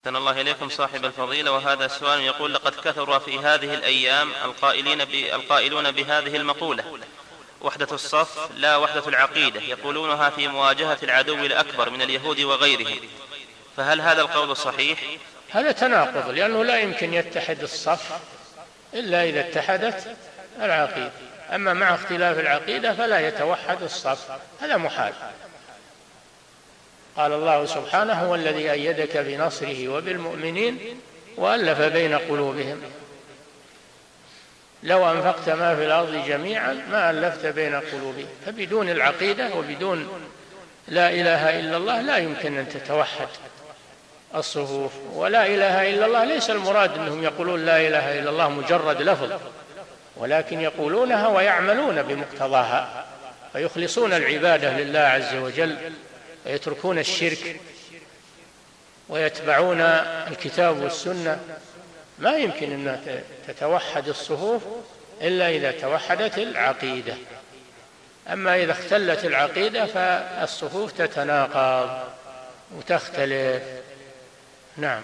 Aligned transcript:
أحسن 0.00 0.16
الله 0.16 0.40
إليكم 0.40 0.68
صاحب 0.68 1.04
الفضيلة 1.04 1.52
وهذا 1.52 1.88
سؤال 1.88 2.20
يقول 2.20 2.54
لقد 2.54 2.74
كثر 2.74 3.20
في 3.20 3.38
هذه 3.38 3.74
الأيام 3.74 4.30
القائلين 4.44 5.00
القائلون 5.34 5.90
بهذه 5.90 6.36
المقولة 6.36 6.84
وحدة 7.60 7.86
الصف 7.92 8.50
لا 8.56 8.76
وحدة 8.76 9.08
العقيدة 9.08 9.60
يقولونها 9.60 10.30
في 10.30 10.48
مواجهة 10.48 10.98
العدو 11.02 11.34
الأكبر 11.34 11.90
من 11.90 12.02
اليهود 12.02 12.40
وغيرهم 12.40 12.98
فهل 13.76 14.00
هذا 14.00 14.20
القول 14.20 14.56
صحيح؟ 14.56 14.98
هذا 15.50 15.72
تناقض 15.72 16.30
لأنه 16.30 16.64
لا 16.64 16.78
يمكن 16.78 17.14
يتحد 17.14 17.62
الصف 17.62 18.20
إلا 18.94 19.24
إذا 19.24 19.40
اتحدت 19.40 20.16
العقيدة 20.60 21.12
أما 21.54 21.72
مع 21.72 21.94
اختلاف 21.94 22.38
العقيدة 22.38 22.94
فلا 22.94 23.28
يتوحد 23.28 23.82
الصف 23.82 24.30
هذا 24.60 24.76
محال 24.76 25.12
قال 27.16 27.32
الله 27.32 27.66
سبحانه 27.66 28.12
هو 28.12 28.34
الذي 28.34 28.72
أيدك 28.72 29.16
بنصره 29.16 29.88
وبالمؤمنين 29.88 30.78
وألف 31.36 31.80
بين 31.80 32.14
قلوبهم. 32.14 32.82
لو 34.82 35.10
أنفقت 35.10 35.48
ما 35.48 35.76
في 35.76 35.84
الأرض 35.84 36.24
جميعا 36.26 36.72
ما 36.90 37.10
ألفت 37.10 37.46
بين 37.46 37.74
قلوبهم. 37.74 38.28
فبدون 38.46 38.88
العقيدة 38.88 39.54
وبدون 39.54 40.28
لا 40.88 41.10
إله 41.10 41.60
إلا 41.60 41.76
الله 41.76 42.00
لا 42.00 42.16
يمكن 42.16 42.58
أن 42.58 42.68
تتوحد 42.68 43.28
الصفوف. 44.34 44.92
ولا 45.14 45.46
إله 45.46 45.90
إلا 45.90 46.06
الله 46.06 46.24
ليس 46.24 46.50
المراد 46.50 46.98
أنهم 46.98 47.24
يقولون 47.24 47.66
لا 47.66 47.76
إله 47.76 48.18
إلا 48.18 48.30
الله 48.30 48.48
مجرد 48.48 49.02
لفظ 49.02 49.40
ولكن 50.16 50.60
يقولونها 50.60 51.28
ويعملون 51.28 52.02
بمقتضاها 52.02 53.04
فيخلصون 53.52 54.12
العبادة 54.12 54.78
لله 54.78 55.00
عز 55.00 55.34
وجل. 55.34 55.76
ويتركون 56.46 56.98
الشرك 56.98 57.60
ويتبعون 59.08 59.80
الكتاب 59.80 60.82
والسنة. 60.82 61.40
ما 62.18 62.36
يمكن 62.36 62.88
أن 62.88 63.22
تتوحد 63.48 64.08
الصفوف 64.08 64.62
إلا 65.22 65.48
إذا 65.48 65.70
توحدت 65.70 66.38
العقيدة. 66.38 67.14
أما 68.28 68.56
إذا 68.56 68.72
اختلت 68.72 69.24
العقيدة 69.24 69.86
فالصفوف 69.86 70.92
تتناقض 70.92 72.00
وتختلف. 72.76 73.62
نعم. 74.76 75.02